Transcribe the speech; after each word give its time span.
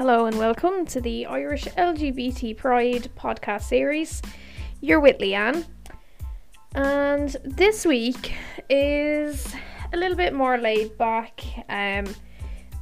Hello 0.00 0.24
and 0.24 0.38
welcome 0.38 0.86
to 0.86 0.98
the 0.98 1.26
Irish 1.26 1.64
LGBT 1.64 2.56
Pride 2.56 3.10
podcast 3.18 3.64
series. 3.64 4.22
You're 4.80 4.98
with 4.98 5.18
Leanne, 5.18 5.66
and 6.74 7.36
this 7.44 7.84
week 7.84 8.32
is 8.70 9.54
a 9.92 9.98
little 9.98 10.16
bit 10.16 10.32
more 10.32 10.56
laid 10.56 10.96
back. 10.96 11.44
Um, 11.68 12.06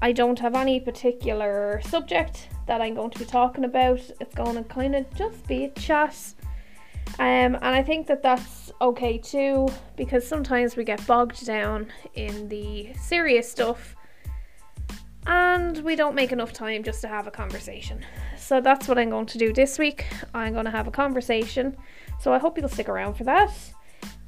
I 0.00 0.12
don't 0.12 0.38
have 0.38 0.54
any 0.54 0.78
particular 0.78 1.80
subject 1.84 2.50
that 2.68 2.80
I'm 2.80 2.94
going 2.94 3.10
to 3.10 3.18
be 3.18 3.24
talking 3.24 3.64
about. 3.64 3.98
It's 4.20 4.36
going 4.36 4.54
to 4.54 4.62
kind 4.62 4.94
of 4.94 5.12
just 5.16 5.44
be 5.48 5.64
a 5.64 5.70
chat. 5.70 6.16
Um, 7.18 7.56
and 7.56 7.64
I 7.64 7.82
think 7.82 8.06
that 8.06 8.22
that's 8.22 8.70
okay 8.80 9.18
too 9.18 9.68
because 9.96 10.24
sometimes 10.24 10.76
we 10.76 10.84
get 10.84 11.04
bogged 11.04 11.44
down 11.44 11.88
in 12.14 12.48
the 12.48 12.92
serious 12.94 13.50
stuff 13.50 13.96
and 15.28 15.78
we 15.84 15.94
don't 15.94 16.14
make 16.14 16.32
enough 16.32 16.52
time 16.52 16.82
just 16.82 17.02
to 17.02 17.08
have 17.08 17.26
a 17.26 17.30
conversation. 17.30 18.04
So 18.38 18.60
that's 18.60 18.88
what 18.88 18.98
I'm 18.98 19.10
going 19.10 19.26
to 19.26 19.38
do 19.38 19.52
this 19.52 19.78
week. 19.78 20.06
I'm 20.32 20.54
going 20.54 20.64
to 20.64 20.70
have 20.70 20.88
a 20.88 20.90
conversation. 20.90 21.76
So 22.18 22.32
I 22.32 22.38
hope 22.38 22.58
you'll 22.58 22.70
stick 22.70 22.88
around 22.88 23.14
for 23.14 23.24
that 23.24 23.52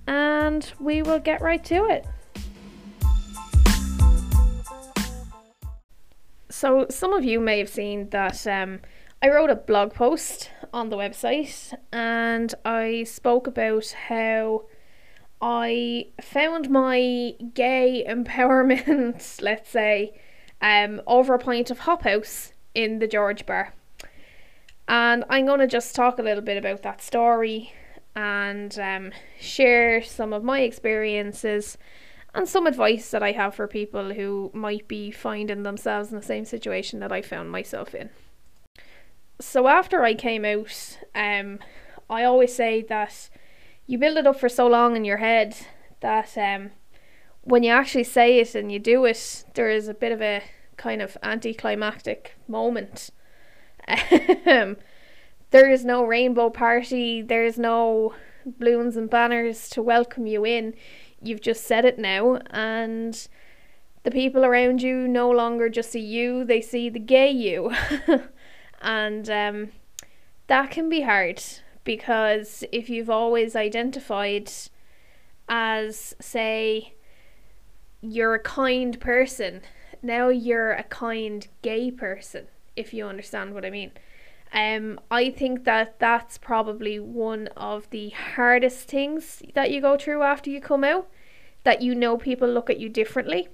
and 0.06 0.70
we 0.78 1.00
will 1.00 1.18
get 1.18 1.40
right 1.40 1.64
to 1.64 1.86
it. 1.86 2.06
So, 6.50 6.86
some 6.90 7.14
of 7.14 7.24
you 7.24 7.40
may 7.40 7.58
have 7.58 7.70
seen 7.70 8.10
that 8.10 8.46
um, 8.46 8.80
I 9.22 9.28
wrote 9.28 9.50
a 9.50 9.54
blog 9.54 9.94
post 9.94 10.50
on 10.74 10.90
the 10.90 10.96
website 10.96 11.72
and 11.92 12.52
I 12.64 13.04
spoke 13.04 13.46
about 13.46 13.94
how 14.08 14.66
I 15.40 16.08
found 16.20 16.68
my 16.68 17.34
gay 17.54 18.04
empowerment, 18.08 19.40
let's 19.40 19.70
say, 19.70 20.12
um, 20.60 21.00
over 21.06 21.34
a 21.34 21.38
pint 21.38 21.70
of 21.70 21.80
Hop 21.80 22.02
House 22.02 22.52
in 22.74 22.98
the 22.98 23.08
George 23.08 23.46
Bar. 23.46 23.74
And 24.88 25.24
I'm 25.28 25.46
going 25.46 25.60
to 25.60 25.66
just 25.66 25.94
talk 25.94 26.18
a 26.18 26.22
little 26.22 26.42
bit 26.42 26.56
about 26.56 26.82
that 26.82 27.00
story 27.00 27.72
and 28.16 28.76
um, 28.78 29.12
share 29.38 30.02
some 30.02 30.32
of 30.32 30.42
my 30.42 30.60
experiences 30.60 31.78
and 32.34 32.48
some 32.48 32.66
advice 32.66 33.10
that 33.10 33.22
I 33.22 33.32
have 33.32 33.54
for 33.54 33.66
people 33.66 34.14
who 34.14 34.50
might 34.52 34.86
be 34.88 35.10
finding 35.10 35.62
themselves 35.62 36.10
in 36.10 36.16
the 36.16 36.24
same 36.24 36.44
situation 36.44 37.00
that 37.00 37.12
I 37.12 37.22
found 37.22 37.50
myself 37.50 37.94
in. 37.94 38.10
So 39.40 39.68
after 39.68 40.02
I 40.02 40.14
came 40.14 40.44
out, 40.44 40.98
um, 41.14 41.58
I 42.08 42.24
always 42.24 42.54
say 42.54 42.82
that 42.82 43.30
you 43.86 43.98
build 43.98 44.18
it 44.18 44.26
up 44.26 44.38
for 44.38 44.48
so 44.48 44.66
long 44.66 44.96
in 44.96 45.04
your 45.04 45.16
head 45.16 45.56
that 46.00 46.36
um, 46.36 46.70
when 47.50 47.62
you 47.62 47.70
actually 47.70 48.04
say 48.04 48.38
it 48.38 48.54
and 48.54 48.72
you 48.72 48.78
do 48.78 49.04
it, 49.04 49.44
there 49.54 49.68
is 49.68 49.88
a 49.88 49.94
bit 49.94 50.12
of 50.12 50.22
a 50.22 50.42
kind 50.76 51.02
of 51.02 51.16
anticlimactic 51.22 52.36
moment. 52.48 53.10
Um, 54.46 54.76
there 55.50 55.68
is 55.68 55.84
no 55.84 56.04
rainbow 56.04 56.48
party, 56.48 57.22
there 57.22 57.44
is 57.44 57.58
no 57.58 58.14
balloons 58.46 58.96
and 58.96 59.10
banners 59.10 59.68
to 59.70 59.82
welcome 59.82 60.26
you 60.26 60.46
in 60.46 60.74
you've 61.20 61.40
just 61.40 61.66
said 61.66 61.84
it 61.84 61.98
now 61.98 62.36
and 62.50 63.28
the 64.02 64.10
people 64.10 64.44
around 64.44 64.82
you 64.82 65.06
no 65.06 65.30
longer 65.30 65.68
just 65.68 65.92
see 65.92 66.00
you, 66.00 66.44
they 66.44 66.60
see 66.60 66.88
the 66.88 66.98
gay 66.98 67.30
you. 67.30 67.70
and 68.80 69.28
um, 69.28 69.72
that 70.46 70.70
can 70.70 70.88
be 70.88 71.02
hard 71.02 71.42
because 71.84 72.64
if 72.72 72.88
you've 72.88 73.10
always 73.10 73.54
identified 73.54 74.50
as, 75.48 76.14
say, 76.18 76.94
you're 78.00 78.34
a 78.34 78.40
kind 78.40 78.98
person, 79.00 79.62
now 80.02 80.28
you're 80.28 80.72
a 80.72 80.84
kind 80.84 81.46
gay 81.62 81.90
person, 81.90 82.46
if 82.76 82.94
you 82.94 83.06
understand 83.06 83.54
what 83.54 83.64
I 83.64 83.70
mean. 83.70 83.92
Um, 84.52 84.98
I 85.10 85.30
think 85.30 85.64
that 85.64 85.98
that's 86.00 86.38
probably 86.38 86.98
one 86.98 87.48
of 87.56 87.88
the 87.90 88.10
hardest 88.10 88.88
things 88.88 89.42
that 89.54 89.70
you 89.70 89.80
go 89.80 89.96
through 89.96 90.22
after 90.22 90.50
you 90.50 90.60
come 90.60 90.82
out. 90.82 91.08
That 91.62 91.82
you 91.82 91.94
know 91.94 92.16
people 92.16 92.48
look 92.48 92.70
at 92.70 92.80
you 92.80 92.88
differently, 92.88 93.48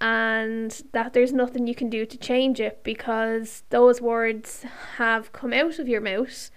and 0.00 0.82
that 0.92 1.12
there's 1.12 1.32
nothing 1.32 1.68
you 1.68 1.74
can 1.76 1.88
do 1.88 2.04
to 2.04 2.18
change 2.18 2.60
it 2.60 2.82
because 2.82 3.62
those 3.70 4.00
words 4.00 4.64
have 4.96 5.32
come 5.32 5.52
out 5.52 5.78
of 5.78 5.88
your 5.88 6.00
mouth 6.00 6.50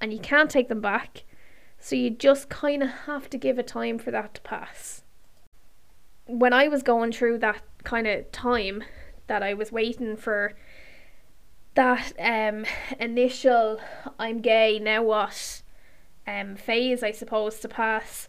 and 0.00 0.14
you 0.14 0.18
can't 0.18 0.50
take 0.50 0.68
them 0.68 0.80
back. 0.80 1.24
So 1.78 1.94
you 1.94 2.08
just 2.08 2.48
kind 2.48 2.82
of 2.82 2.88
have 2.88 3.28
to 3.30 3.38
give 3.38 3.58
it 3.58 3.66
time 3.66 3.98
for 3.98 4.10
that 4.10 4.34
to 4.34 4.40
pass. 4.40 5.02
When 6.26 6.52
I 6.52 6.68
was 6.68 6.82
going 6.82 7.12
through 7.12 7.38
that 7.38 7.62
kind 7.84 8.06
of 8.06 8.30
time 8.32 8.82
that 9.28 9.42
I 9.42 9.54
was 9.54 9.72
waiting 9.72 10.16
for 10.16 10.54
that 11.74 12.12
um 12.18 12.64
initial 12.98 13.78
I'm 14.18 14.40
gay 14.40 14.78
now 14.78 15.02
what? 15.02 15.62
um 16.26 16.56
phase 16.56 17.02
I 17.02 17.12
suppose 17.12 17.60
to 17.60 17.68
pass 17.68 18.28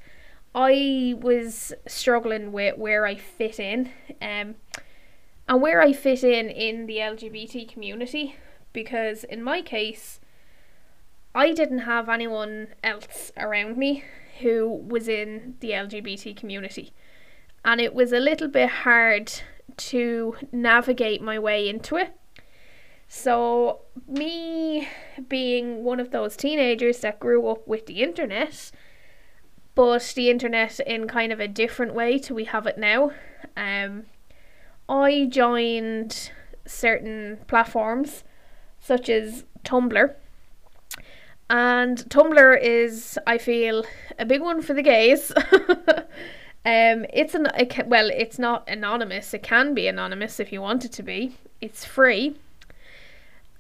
I 0.54 1.16
was 1.20 1.74
struggling 1.88 2.52
with 2.52 2.78
where 2.78 3.06
I 3.06 3.16
fit 3.16 3.60
in 3.60 3.92
um 4.22 4.56
and 5.50 5.62
where 5.62 5.82
I 5.82 5.94
fit 5.94 6.24
in 6.24 6.50
in 6.50 6.86
the 6.88 6.98
LGBT 6.98 7.72
community 7.72 8.36
because 8.74 9.24
in 9.24 9.42
my 9.42 9.62
case 9.62 10.20
I 11.34 11.54
didn't 11.54 11.80
have 11.80 12.10
anyone 12.10 12.68
else 12.84 13.32
around 13.38 13.78
me 13.78 14.04
who 14.42 14.68
was 14.68 15.08
in 15.08 15.56
the 15.62 15.72
LGBT 15.72 16.36
community 16.36 16.94
and 17.64 17.82
it 17.82 17.94
was 17.94 18.12
a 18.14 18.20
little 18.20 18.48
bit 18.48 18.70
hard 18.70 19.32
to 19.76 20.36
navigate 20.52 21.22
my 21.22 21.38
way 21.38 21.68
into 21.68 21.96
it 21.98 22.18
so, 23.08 23.80
me 24.08 24.88
being 25.30 25.84
one 25.84 26.00
of 26.00 26.12
those 26.12 26.36
teenagers 26.36 27.00
that 27.00 27.20
grew 27.20 27.48
up 27.48 27.66
with 27.68 27.86
the 27.86 28.04
internet, 28.04 28.72
but 29.76 30.12
the 30.16 30.30
internet 30.30 30.80
in 30.82 31.08
kind 31.08 31.32
of 31.32 31.40
a 31.40 31.48
different 31.48 31.94
way 31.94 32.18
to 32.20 32.36
we 32.36 32.44
have 32.46 32.68
it 32.68 32.78
now, 32.78 33.12
um, 33.56 34.08
I 34.90 35.28
joined 35.30 36.32
certain 36.66 37.40
platforms 37.48 38.26
such 38.80 39.10
as 39.10 39.46
Tumblr. 39.64 40.14
And 41.50 41.98
Tumblr 42.10 42.62
is, 42.62 43.18
I 43.26 43.38
feel, 43.38 43.86
a 44.20 44.26
big 44.26 44.42
one 44.42 44.62
for 44.62 44.74
the 44.74 44.82
gays. 44.82 45.32
um, 46.68 47.06
it's 47.14 47.34
an 47.34 47.48
it 47.58 47.70
can, 47.70 47.88
well, 47.88 48.10
it's 48.10 48.38
not 48.38 48.68
anonymous. 48.68 49.34
It 49.34 49.42
can 49.42 49.74
be 49.74 49.88
anonymous 49.88 50.40
if 50.40 50.52
you 50.52 50.62
want 50.62 50.84
it 50.84 50.92
to 50.94 51.04
be. 51.04 51.38
It's 51.62 51.86
free 51.86 52.36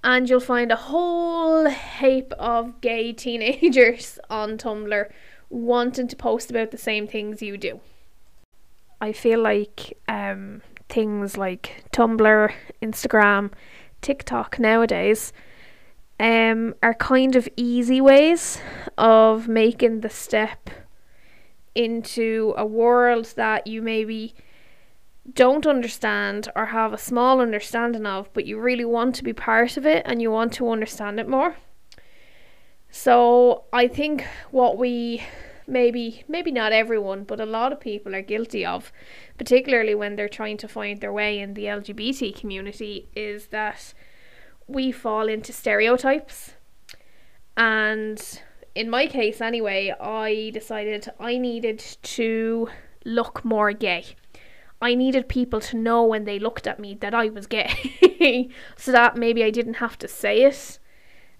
and 0.03 0.29
you'll 0.29 0.39
find 0.39 0.71
a 0.71 0.75
whole 0.75 1.69
heap 1.69 2.33
of 2.33 2.81
gay 2.81 3.13
teenagers 3.25 4.19
on 4.29 4.57
Tumblr 4.57 5.09
wanting 5.49 6.07
to 6.07 6.15
post 6.15 6.51
about 6.51 6.71
the 6.71 6.77
same 6.77 7.07
things 7.07 7.41
you 7.41 7.57
do. 7.57 7.79
I 8.99 9.13
feel 9.13 9.41
like 9.41 9.97
um, 10.09 10.61
things 10.89 11.37
like 11.37 11.85
Tumblr, 11.93 12.51
Instagram, 12.81 13.51
TikTok 14.01 14.59
nowadays 14.59 15.31
um, 16.19 16.75
are 16.83 16.93
kind 16.93 17.35
of 17.35 17.47
easy 17.55 18.01
ways 18.01 18.59
of 18.97 19.47
making 19.47 20.01
the 20.01 20.09
step 20.09 20.69
into 21.77 22.53
a 22.57 22.65
world 22.65 23.33
that 23.35 23.67
you 23.67 23.81
maybe 23.81 24.33
don't 25.33 25.67
understand 25.67 26.49
or 26.55 26.67
have 26.67 26.93
a 26.93 26.97
small 26.97 27.39
understanding 27.39 28.05
of, 28.05 28.31
but 28.33 28.45
you 28.45 28.59
really 28.59 28.85
want 28.85 29.15
to 29.15 29.23
be 29.23 29.33
part 29.33 29.77
of 29.77 29.85
it 29.85 30.03
and 30.05 30.21
you 30.21 30.31
want 30.31 30.53
to 30.53 30.69
understand 30.69 31.19
it 31.19 31.27
more. 31.27 31.57
So 32.89 33.65
I 33.71 33.87
think 33.87 34.25
what 34.51 34.77
we 34.77 35.23
maybe 35.67 36.23
maybe 36.27 36.51
not 36.51 36.71
everyone, 36.71 37.25
but 37.25 37.41
a 37.41 37.45
lot 37.45 37.73
of 37.73 37.79
people 37.79 38.15
are 38.15 38.21
guilty 38.21 38.65
of, 38.65 38.91
particularly 39.37 39.93
when 39.93 40.15
they're 40.15 40.29
trying 40.29 40.57
to 40.57 40.67
find 40.67 41.01
their 41.01 41.11
way 41.11 41.39
in 41.39 41.53
the 41.53 41.65
LGBT 41.65 42.35
community, 42.39 43.09
is 43.15 43.47
that 43.47 43.93
we 44.65 44.91
fall 44.91 45.27
into 45.27 45.51
stereotypes. 45.51 46.53
And 47.57 48.41
in 48.77 48.91
my 48.91 49.07
case 49.07 49.41
anyway, 49.41 49.91
I 49.99 50.51
decided 50.53 51.09
I 51.19 51.39
needed 51.39 51.79
to 52.19 52.69
look 53.03 53.43
more 53.43 53.73
gay. 53.73 54.05
I 54.79 54.93
needed 54.93 55.27
people 55.27 55.59
to 55.61 55.77
know 55.77 56.03
when 56.03 56.25
they 56.25 56.37
looked 56.37 56.67
at 56.67 56.79
me 56.79 56.93
that 57.01 57.11
I 57.15 57.29
was 57.29 57.47
gay, 57.47 58.49
so 58.75 58.91
that 58.91 59.17
maybe 59.17 59.43
I 59.43 59.49
didn't 59.49 59.75
have 59.85 59.97
to 59.97 60.07
say 60.07 60.43
it. 60.43 60.77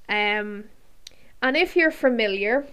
Um, 0.09 0.63
and 1.43 1.55
if 1.55 1.75
you're 1.75 1.91
familiar, 1.91 2.65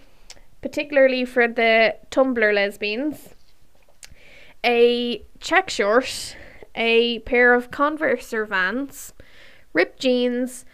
particularly 0.62 1.26
for 1.26 1.46
the 1.46 1.96
Tumblr 2.10 2.54
lesbians, 2.54 3.34
a 4.64 5.26
check 5.40 5.68
shirt, 5.68 6.36
a 6.74 7.18
pair 7.20 7.52
of 7.52 7.70
Converse 7.70 8.32
or 8.32 8.46
Vans, 8.46 9.12
ripped 9.74 10.00
jeans, 10.00 10.64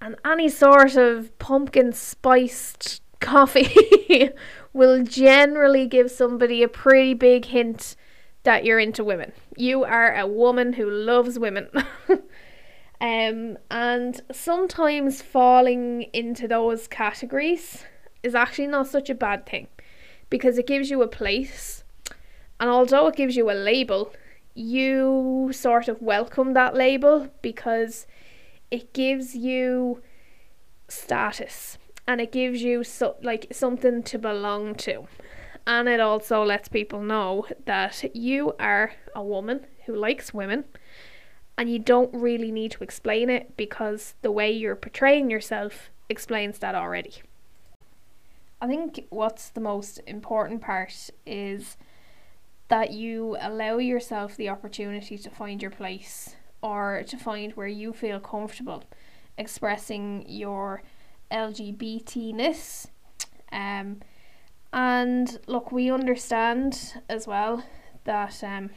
and 0.00 0.16
any 0.24 0.48
sort 0.48 0.96
of 0.96 1.38
pumpkin 1.38 1.92
spiced 1.92 3.02
coffee 3.24 4.30
will 4.72 5.02
generally 5.02 5.86
give 5.86 6.10
somebody 6.10 6.62
a 6.62 6.68
pretty 6.68 7.14
big 7.14 7.46
hint 7.46 7.96
that 8.44 8.64
you're 8.64 8.78
into 8.78 9.02
women. 9.02 9.32
You 9.56 9.84
are 9.84 10.14
a 10.14 10.26
woman 10.26 10.74
who 10.74 10.90
loves 10.90 11.38
women. 11.38 11.68
Um, 13.00 13.58
and 13.70 14.18
sometimes 14.32 15.20
falling 15.20 16.04
into 16.14 16.48
those 16.48 16.88
categories 16.88 17.84
is 18.22 18.34
actually 18.34 18.68
not 18.68 18.86
such 18.86 19.10
a 19.10 19.14
bad 19.14 19.44
thing 19.44 19.68
because 20.30 20.56
it 20.56 20.66
gives 20.66 20.88
you 20.88 21.02
a 21.02 21.08
place. 21.08 21.84
And 22.58 22.70
although 22.70 23.08
it 23.08 23.16
gives 23.16 23.36
you 23.36 23.50
a 23.50 23.52
label, 23.52 24.14
you 24.54 25.50
sort 25.52 25.88
of 25.88 26.00
welcome 26.00 26.54
that 26.54 26.74
label 26.74 27.28
because 27.42 28.06
it 28.70 28.94
gives 28.94 29.34
you 29.34 30.00
status 30.88 31.76
and 32.06 32.20
it 32.20 32.32
gives 32.32 32.62
you 32.62 32.84
so 32.84 33.16
like 33.22 33.46
something 33.52 34.02
to 34.02 34.18
belong 34.18 34.74
to 34.74 35.06
and 35.66 35.88
it 35.88 36.00
also 36.00 36.44
lets 36.44 36.68
people 36.68 37.00
know 37.00 37.46
that 37.64 38.04
you 38.14 38.52
are 38.58 38.92
a 39.14 39.22
woman 39.22 39.66
who 39.86 39.94
likes 39.94 40.34
women 40.34 40.64
and 41.56 41.70
you 41.70 41.78
don't 41.78 42.12
really 42.12 42.50
need 42.50 42.72
to 42.72 42.82
explain 42.82 43.30
it 43.30 43.56
because 43.56 44.14
the 44.22 44.30
way 44.30 44.50
you're 44.50 44.76
portraying 44.76 45.30
yourself 45.30 45.90
explains 46.08 46.58
that 46.58 46.74
already. 46.74 47.14
I 48.60 48.66
think 48.66 49.06
what's 49.10 49.50
the 49.50 49.60
most 49.60 50.00
important 50.06 50.60
part 50.60 51.10
is 51.26 51.76
that 52.68 52.92
you 52.92 53.36
allow 53.40 53.78
yourself 53.78 54.36
the 54.36 54.48
opportunity 54.48 55.18
to 55.18 55.30
find 55.30 55.62
your 55.62 55.70
place 55.70 56.36
or 56.62 57.04
to 57.06 57.16
find 57.16 57.52
where 57.52 57.68
you 57.68 57.92
feel 57.92 58.20
comfortable 58.20 58.84
expressing 59.36 60.24
your 60.28 60.82
LGBTness. 61.34 62.86
Um, 63.52 64.00
and 64.72 65.38
look, 65.46 65.72
we 65.72 65.90
understand 65.90 66.94
as 67.08 67.26
well 67.26 67.64
that 68.04 68.42
um, 68.42 68.70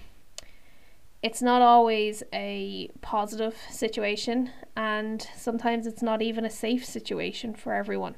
it's 1.22 1.42
not 1.42 1.62
always 1.62 2.24
a 2.34 2.90
positive 3.02 3.56
situation, 3.70 4.52
and 4.76 5.28
sometimes 5.36 5.88
it's 5.88 6.02
not 6.02 6.22
even 6.22 6.46
a 6.46 6.50
safe 6.50 6.84
situation 6.86 7.54
for 7.54 7.74
everyone. 7.74 8.16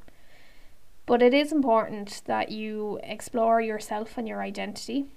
But 1.06 1.22
it 1.22 1.34
is 1.34 1.52
important 1.52 2.22
that 2.26 2.52
you 2.52 3.00
explore 3.04 3.62
yourself 3.62 4.18
and 4.18 4.28
your 4.28 4.42
identity, 4.42 5.08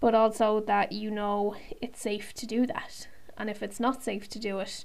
but 0.00 0.14
also 0.14 0.60
that 0.60 0.92
you 0.92 1.10
know 1.10 1.54
it's 1.80 2.00
safe 2.00 2.34
to 2.34 2.46
do 2.46 2.66
that. 2.66 3.08
And 3.38 3.48
if 3.48 3.62
it's 3.62 3.80
not 3.80 4.02
safe 4.02 4.28
to 4.30 4.38
do 4.38 4.58
it, 4.58 4.84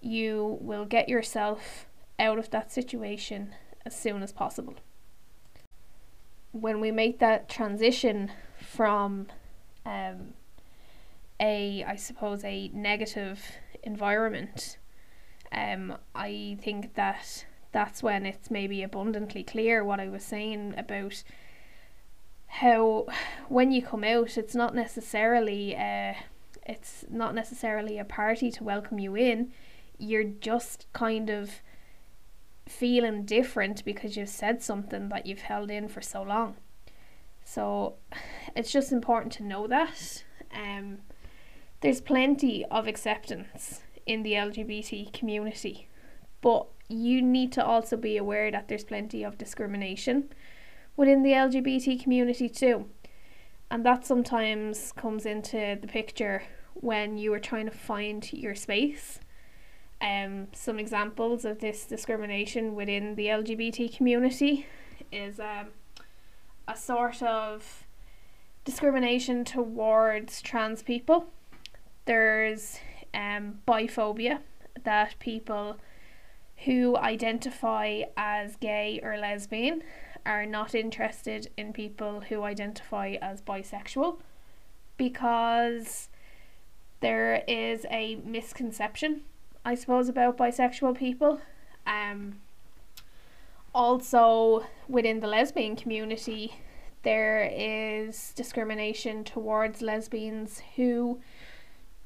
you 0.00 0.58
will 0.60 0.84
get 0.84 1.08
yourself 1.08 1.86
out 2.20 2.38
of 2.38 2.50
that 2.50 2.70
situation 2.70 3.54
as 3.84 3.98
soon 3.98 4.22
as 4.22 4.32
possible. 4.32 4.74
When 6.52 6.80
we 6.80 6.90
make 6.90 7.18
that 7.18 7.48
transition 7.48 8.30
from 8.60 9.28
um, 9.86 10.34
a, 11.40 11.82
I 11.84 11.96
suppose, 11.96 12.44
a 12.44 12.68
negative 12.68 13.40
environment, 13.82 14.76
um, 15.50 15.96
I 16.14 16.58
think 16.60 16.94
that 16.94 17.46
that's 17.72 18.02
when 18.02 18.26
it's 18.26 18.50
maybe 18.50 18.82
abundantly 18.82 19.42
clear 19.42 19.82
what 19.82 20.00
I 20.00 20.08
was 20.08 20.24
saying 20.24 20.74
about 20.76 21.22
how 22.46 23.06
when 23.48 23.70
you 23.70 23.80
come 23.80 24.04
out, 24.04 24.36
it's 24.36 24.54
not 24.54 24.74
necessarily 24.74 25.76
uh, 25.76 26.14
it's 26.66 27.04
not 27.08 27.34
necessarily 27.34 27.98
a 27.98 28.04
party 28.04 28.50
to 28.50 28.64
welcome 28.64 28.98
you 28.98 29.16
in. 29.16 29.52
You're 29.98 30.24
just 30.24 30.86
kind 30.92 31.30
of 31.30 31.62
feeling 32.70 33.24
different 33.24 33.84
because 33.84 34.16
you've 34.16 34.28
said 34.28 34.62
something 34.62 35.08
that 35.08 35.26
you've 35.26 35.42
held 35.42 35.70
in 35.70 35.88
for 35.88 36.00
so 36.00 36.22
long. 36.22 36.56
So 37.44 37.96
it's 38.54 38.70
just 38.70 38.92
important 38.92 39.32
to 39.34 39.42
know 39.42 39.66
that. 39.66 40.24
Um, 40.54 40.98
there's 41.80 42.00
plenty 42.00 42.64
of 42.66 42.86
acceptance 42.86 43.80
in 44.06 44.22
the 44.22 44.32
LGBT 44.32 45.12
community, 45.12 45.88
but 46.40 46.66
you 46.88 47.22
need 47.22 47.52
to 47.52 47.64
also 47.64 47.96
be 47.96 48.16
aware 48.16 48.50
that 48.50 48.68
there's 48.68 48.84
plenty 48.84 49.24
of 49.24 49.38
discrimination 49.38 50.28
within 50.96 51.22
the 51.22 51.32
LGBT 51.32 52.02
community 52.02 52.48
too. 52.48 52.86
And 53.70 53.84
that 53.84 54.04
sometimes 54.04 54.92
comes 54.92 55.26
into 55.26 55.78
the 55.80 55.86
picture 55.86 56.42
when 56.74 57.18
you 57.18 57.32
are 57.32 57.40
trying 57.40 57.66
to 57.66 57.72
find 57.72 58.32
your 58.32 58.54
space. 58.54 59.20
Um, 60.00 60.48
some 60.52 60.78
examples 60.78 61.44
of 61.44 61.58
this 61.58 61.84
discrimination 61.84 62.74
within 62.74 63.16
the 63.16 63.26
LGBT 63.26 63.94
community 63.94 64.66
is 65.12 65.38
um, 65.38 65.68
a 66.66 66.76
sort 66.76 67.22
of 67.22 67.86
discrimination 68.64 69.44
towards 69.44 70.40
trans 70.40 70.82
people. 70.82 71.26
There's 72.06 72.78
um, 73.12 73.60
biphobia, 73.66 74.40
that 74.84 75.18
people 75.18 75.76
who 76.64 76.96
identify 76.96 78.02
as 78.16 78.56
gay 78.56 79.00
or 79.02 79.16
lesbian 79.16 79.82
are 80.26 80.44
not 80.44 80.74
interested 80.74 81.50
in 81.56 81.72
people 81.72 82.20
who 82.28 82.42
identify 82.42 83.16
as 83.22 83.40
bisexual 83.40 84.18
because 84.96 86.08
there 87.00 87.42
is 87.48 87.86
a 87.90 88.16
misconception, 88.16 89.22
I 89.64 89.74
suppose, 89.74 90.08
about 90.08 90.38
bisexual 90.38 90.96
people. 90.96 91.40
Um, 91.86 92.36
also, 93.74 94.64
within 94.88 95.20
the 95.20 95.26
lesbian 95.26 95.76
community, 95.76 96.54
there 97.02 97.50
is 97.52 98.32
discrimination 98.34 99.24
towards 99.24 99.80
lesbians 99.80 100.62
who 100.76 101.20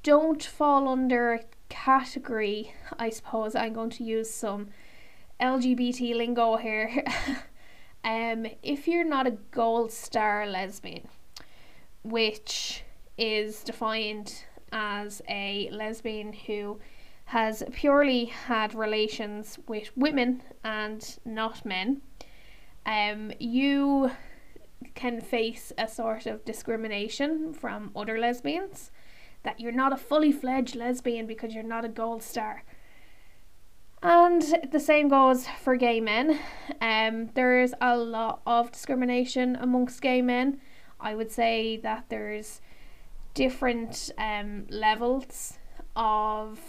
don't 0.03 0.43
fall 0.43 0.89
under 0.89 1.35
a 1.35 1.41
category. 1.69 2.75
I 2.99 3.11
suppose 3.11 3.55
I'm 3.55 3.73
going 3.73 3.91
to 3.91 4.05
use 4.05 4.31
some 4.31 4.69
LGBT 5.41 6.15
lingo 6.15 6.57
here. 6.57 7.05
um, 8.05 8.47
if 8.63 8.87
you're 8.87 9.05
not 9.05 9.27
a 9.27 9.33
gold 9.51 9.91
star 9.91 10.47
lesbian, 10.47 11.09
which 12.03 12.85
is 13.17 13.65
defined 13.65 14.45
as 14.73 15.23
a 15.29 15.69
lesbian 15.71 16.33
who 16.33 16.79
has 17.27 17.63
purely 17.73 18.27
had 18.27 18.75
relations 18.75 19.59
with 19.67 19.97
women 19.97 20.43
and 20.63 21.19
not 21.25 21.65
men, 21.65 22.03
um, 22.87 23.33
you 23.39 24.11
can 24.95 25.21
face 25.21 25.73
a 25.79 25.89
sort 25.89 26.27
of 26.27 26.45
discrimination 26.45 27.53
from 27.55 27.91
other 27.97 28.19
lesbians 28.19 28.91
that 29.43 29.61
you're 29.61 29.73
not 29.73 29.93
a 29.93 29.97
fully 29.97 30.33
fledged 30.33 30.75
lesbian 30.75 31.27
because 31.27 31.55
you're 31.55 31.63
not 31.63 31.85
a 31.85 31.89
gold 31.89 32.23
star. 32.23 32.65
And 34.03 34.43
the 34.71 34.81
same 34.81 35.09
goes 35.09 35.47
for 35.63 35.77
gay 35.77 36.01
men. 36.01 36.39
Um, 36.81 37.31
there's 37.35 37.73
a 37.81 37.97
lot 37.97 38.43
of 38.47 38.71
discrimination 38.71 39.57
amongst 39.57 40.03
gay 40.03 40.21
men. 40.21 40.61
I 41.01 41.15
would 41.15 41.31
say 41.31 41.79
that 41.79 42.05
there's 42.11 42.61
different 43.33 44.11
um, 44.19 44.67
levels 44.69 45.59
of 45.97 46.61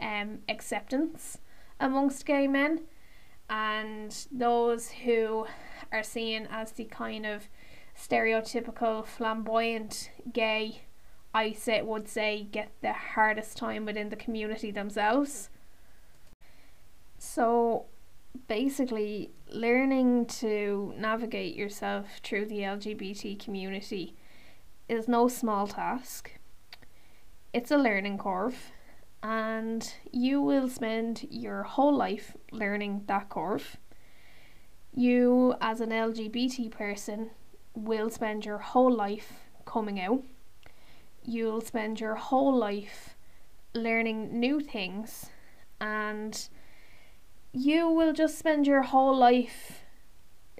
um, 0.00 0.40
acceptance 0.48 1.38
amongst 1.80 2.26
gay 2.26 2.46
men, 2.46 2.82
and 3.48 4.26
those 4.30 4.90
who 4.90 5.46
are 5.92 6.02
seen 6.02 6.48
as 6.50 6.72
the 6.72 6.84
kind 6.84 7.24
of 7.24 7.48
stereotypical 7.96 9.04
flamboyant 9.06 10.10
gay, 10.32 10.82
I 11.34 11.52
say 11.52 11.82
would 11.82 12.08
say 12.08 12.48
get 12.50 12.72
the 12.80 12.92
hardest 12.92 13.56
time 13.56 13.84
within 13.84 14.08
the 14.08 14.16
community 14.16 14.70
themselves. 14.70 15.50
So 17.18 17.86
basically 18.46 19.30
learning 19.50 20.26
to 20.26 20.94
navigate 20.96 21.56
yourself 21.56 22.20
through 22.22 22.46
the 22.46 22.60
LGBT 22.60 23.42
community 23.42 24.14
is 24.88 25.08
no 25.08 25.28
small 25.28 25.66
task. 25.66 26.32
It's 27.52 27.70
a 27.70 27.76
learning 27.76 28.18
curve, 28.18 28.70
and 29.22 29.94
you 30.12 30.40
will 30.40 30.68
spend 30.68 31.26
your 31.30 31.62
whole 31.64 31.94
life 31.94 32.36
learning 32.52 33.04
that 33.06 33.28
curve. 33.28 33.76
You, 34.94 35.54
as 35.60 35.80
an 35.80 35.90
LGBT 35.90 36.70
person, 36.70 37.30
will 37.74 38.10
spend 38.10 38.44
your 38.44 38.58
whole 38.58 38.92
life 38.92 39.32
coming 39.64 40.00
out. 40.00 40.22
You'll 41.24 41.60
spend 41.60 42.00
your 42.00 42.14
whole 42.14 42.56
life 42.56 43.16
learning 43.74 44.38
new 44.38 44.60
things, 44.60 45.26
and 45.80 46.48
you 47.52 47.88
will 47.88 48.12
just 48.12 48.38
spend 48.38 48.66
your 48.66 48.82
whole 48.82 49.16
life 49.16 49.84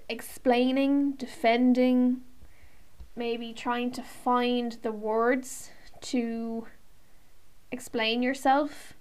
explaining, 0.08 1.12
defending, 1.12 2.22
maybe 3.16 3.52
trying 3.52 3.90
to 3.92 4.02
find 4.02 4.78
the 4.82 4.92
words 4.92 5.70
to 6.00 6.66
explain 7.70 8.22
yourself. 8.22 8.94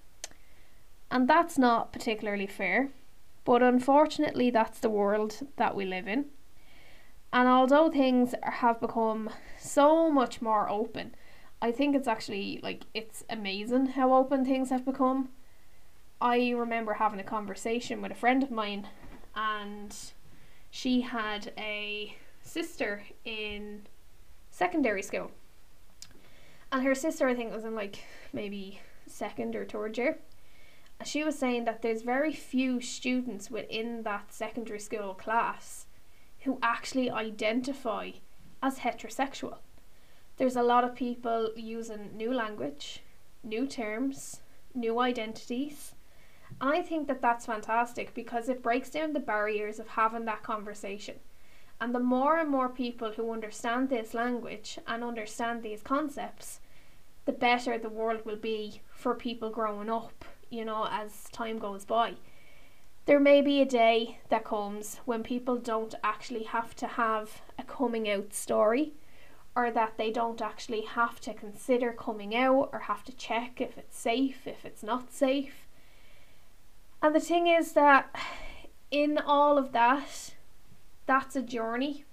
And 1.10 1.28
that's 1.28 1.58
not 1.58 1.94
particularly 1.94 2.48
fair. 2.48 2.90
But 3.46 3.64
unfortunately, 3.64 4.50
that's 4.50 4.80
the 4.80 4.90
world 4.90 5.40
that 5.56 5.76
we 5.76 5.86
live 5.86 6.08
in. 6.08 6.26
And 7.32 7.48
although 7.48 7.90
things 7.90 8.34
have 8.44 8.82
become 8.82 9.30
so 9.58 10.10
much 10.10 10.42
more 10.42 10.70
open, 10.70 11.16
I 11.62 11.72
think 11.72 11.96
it's 11.96 12.08
actually 12.08 12.60
like 12.62 12.84
it's 12.94 13.24
amazing 13.30 13.88
how 13.88 14.14
open 14.14 14.46
things 14.46 14.70
have 14.70 14.86
become. 14.86 15.30
I 16.20 16.52
remember 16.52 16.94
having 16.94 17.20
a 17.20 17.24
conversation 17.24 18.02
with 18.02 18.12
a 18.12 18.16
friend 18.16 18.44
of 18.44 18.52
mine, 18.52 18.88
and 19.36 19.96
she 20.70 21.02
had 21.02 21.54
a 21.58 22.16
sister 22.42 23.04
in 23.24 23.88
secondary 24.50 25.04
school. 25.04 25.32
And 26.72 26.84
her 26.84 26.96
sister, 26.96 27.28
I 27.28 27.34
think, 27.34 27.54
was 27.54 27.66
in 27.66 27.76
like 27.76 28.04
maybe 28.34 28.82
second 29.06 29.56
or 29.56 29.66
third 29.66 29.98
year. 29.98 30.20
She 31.06 31.24
was 31.24 31.38
saying 31.38 31.66
that 31.66 31.82
there's 31.82 32.02
very 32.02 32.34
few 32.34 32.82
students 32.82 33.50
within 33.52 34.04
that 34.04 34.34
secondary 34.34 34.80
school 34.80 35.14
class 35.14 35.86
who 36.42 36.60
actually 36.62 37.10
identify 37.10 38.12
as 38.62 38.80
heterosexual. 38.80 39.58
There's 40.38 40.56
a 40.56 40.64
lot 40.64 40.84
of 40.84 40.96
people 40.96 41.52
using 41.56 42.16
new 42.16 42.34
language, 42.34 43.04
new 43.44 43.68
terms, 43.68 44.42
new 44.74 45.00
identities. 45.00 45.94
I 46.60 46.82
think 46.82 47.08
that 47.08 47.22
that's 47.22 47.46
fantastic 47.46 48.14
because 48.14 48.50
it 48.50 48.64
breaks 48.64 48.90
down 48.90 49.14
the 49.14 49.20
barriers 49.20 49.80
of 49.80 49.90
having 49.90 50.26
that 50.26 50.44
conversation. 50.44 51.16
And 51.80 51.94
the 51.94 52.00
more 52.00 52.38
and 52.38 52.50
more 52.50 52.70
people 52.70 53.12
who 53.12 53.32
understand 53.32 53.90
this 53.90 54.14
language 54.14 54.80
and 54.88 55.04
understand 55.04 55.62
these 55.62 55.82
concepts, 55.82 56.60
the 57.26 57.32
better 57.32 57.78
the 57.78 57.90
world 57.90 58.26
will 58.26 58.38
be 58.38 58.82
for 58.90 59.14
people 59.14 59.50
growing 59.50 59.90
up, 59.90 60.26
you 60.50 60.66
know, 60.66 60.88
as 60.90 61.30
time 61.32 61.60
goes 61.60 61.86
by. 61.86 62.16
There 63.06 63.20
may 63.20 63.42
be 63.42 63.62
a 63.62 63.66
day 63.66 64.20
that 64.30 64.44
comes 64.44 65.00
when 65.06 65.24
people 65.24 65.58
don't 65.58 65.94
actually 66.04 66.44
have 66.44 66.76
to 66.78 66.88
have 66.88 67.42
a 67.58 67.64
coming 67.64 68.10
out 68.10 68.34
story 68.34 68.94
or 69.56 69.72
that 69.72 69.98
they 69.98 70.12
don't 70.12 70.42
actually 70.42 70.82
have 70.82 71.20
to 71.22 71.34
consider 71.34 71.92
coming 71.92 72.36
out 72.36 72.70
or 72.74 72.80
have 72.80 73.04
to 73.06 73.16
check 73.16 73.62
if 73.62 73.78
it's 73.78 73.98
safe, 73.98 74.46
if 74.46 74.66
it's 74.66 74.84
not 74.84 75.12
safe. 75.12 75.68
And 77.02 77.16
the 77.16 77.20
thing 77.20 77.48
is 77.48 77.74
that 77.74 78.14
in 78.92 79.18
all 79.18 79.58
of 79.58 79.72
that, 79.72 80.34
that's 81.08 81.36
a 81.36 81.42
journey. 81.42 82.06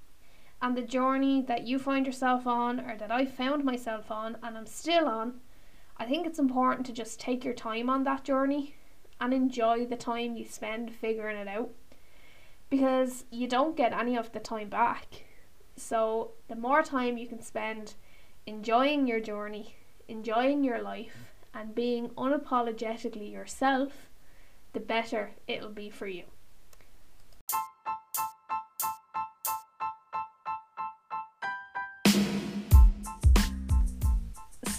And 0.62 0.74
the 0.74 0.82
journey 0.82 1.42
that 1.42 1.66
you 1.66 1.78
find 1.78 2.06
yourself 2.06 2.46
on, 2.46 2.80
or 2.80 2.96
that 2.96 3.10
I 3.10 3.26
found 3.26 3.64
myself 3.64 4.10
on, 4.10 4.38
and 4.42 4.56
I'm 4.56 4.66
still 4.66 5.06
on, 5.06 5.40
I 5.98 6.06
think 6.06 6.26
it's 6.26 6.38
important 6.38 6.86
to 6.86 6.92
just 6.92 7.20
take 7.20 7.44
your 7.44 7.52
time 7.54 7.90
on 7.90 8.04
that 8.04 8.24
journey 8.24 8.74
and 9.20 9.34
enjoy 9.34 9.84
the 9.84 9.96
time 9.96 10.36
you 10.36 10.46
spend 10.46 10.90
figuring 10.90 11.36
it 11.36 11.48
out. 11.48 11.70
Because 12.70 13.24
you 13.30 13.46
don't 13.46 13.76
get 13.76 13.92
any 13.92 14.16
of 14.16 14.32
the 14.32 14.40
time 14.40 14.70
back 14.70 15.24
so, 15.76 16.32
the 16.48 16.54
more 16.54 16.82
time 16.82 17.18
you 17.18 17.26
can 17.26 17.42
spend 17.42 17.94
enjoying 18.46 19.08
your 19.08 19.18
journey, 19.18 19.74
enjoying 20.06 20.62
your 20.62 20.80
life, 20.80 21.32
and 21.52 21.74
being 21.74 22.10
unapologetically 22.10 23.30
yourself, 23.32 24.08
the 24.72 24.80
better 24.80 25.32
it'll 25.48 25.70
be 25.70 25.90
for 25.90 26.06
you. 26.06 26.24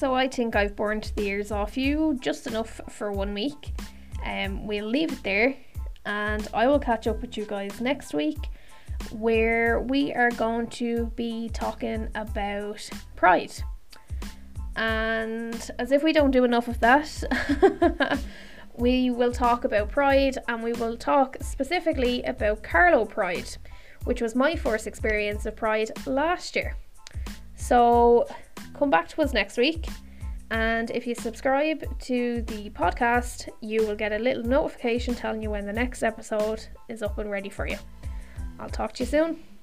So 0.06 0.14
I 0.14 0.28
think 0.28 0.56
I've 0.56 0.76
burned 0.76 1.12
the 1.16 1.24
ears 1.24 1.52
off 1.52 1.76
you 1.76 2.16
just 2.22 2.46
enough 2.46 2.80
for 2.90 3.12
one 3.12 3.34
week. 3.34 3.74
Um, 4.24 4.68
we'll 4.68 4.86
leave 4.86 5.12
it 5.12 5.24
there, 5.24 5.56
and 6.06 6.48
I 6.54 6.68
will 6.68 6.78
catch 6.78 7.08
up 7.08 7.22
with 7.22 7.36
you 7.36 7.44
guys 7.44 7.82
next 7.82 8.14
week 8.14 8.38
where 9.10 9.80
we 9.80 10.14
are 10.14 10.30
going 10.30 10.68
to 10.82 11.08
be 11.16 11.50
talking 11.50 12.08
about 12.14 12.88
pride. 13.16 13.52
And 14.76 15.72
as 15.80 15.92
if 15.92 16.04
we 16.04 16.14
don't 16.14 16.30
do 16.30 16.44
enough 16.44 16.68
of 16.68 16.80
that, 16.82 18.20
we 18.78 19.10
will 19.10 19.32
talk 19.32 19.66
about 19.66 19.90
pride 19.90 20.38
and 20.48 20.62
we 20.62 20.74
will 20.74 20.98
talk 20.98 21.36
specifically 21.42 22.22
about 22.26 22.62
Carlow 22.62 23.06
Pride, 23.06 23.58
which 24.04 24.22
was 24.22 24.36
my 24.36 24.56
first 24.56 24.86
experience 24.86 25.48
of 25.48 25.56
pride 25.56 25.90
last 26.06 26.56
year. 26.56 26.76
So 27.56 28.28
come 28.76 28.90
back 28.90 29.08
to 29.10 29.22
us 29.22 29.34
next 29.34 29.58
week. 29.58 29.88
And 30.52 30.92
if 30.92 31.08
you 31.08 31.16
subscribe 31.16 31.84
to 32.02 32.44
the 32.44 32.70
podcast, 32.70 33.50
you 33.62 33.86
will 33.86 33.96
get 33.96 34.12
a 34.12 34.20
little 34.20 34.44
notification 34.44 35.16
telling 35.16 35.42
you 35.42 35.50
when 35.50 35.66
the 35.66 35.74
next 35.74 36.04
episode 36.04 36.68
is 36.88 37.02
up 37.02 37.18
and 37.18 37.32
ready 37.32 37.50
for 37.50 37.68
you. 37.68 37.78
I'll 38.60 38.70
talk 38.70 38.94
to 38.94 39.04
you 39.04 39.08
soon. 39.08 39.55